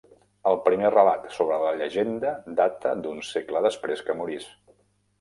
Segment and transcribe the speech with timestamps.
[0.51, 4.53] El primer relat sobre la llegenda data d'un segle després que morís.